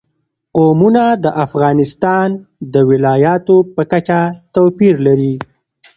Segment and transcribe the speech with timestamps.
[0.55, 2.27] قومونه د افغانستان
[2.73, 4.19] د ولایاتو په کچه
[4.53, 5.35] توپیر لري.